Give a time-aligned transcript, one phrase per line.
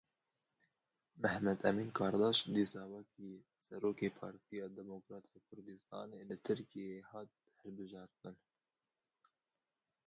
[1.21, 3.31] Mehmet Emin Kardaş dîsa wekî
[3.65, 7.31] serokê Partiya Demokrat a Kurdistanê li Tirkiyeyê hat
[7.61, 8.35] hilbijartin.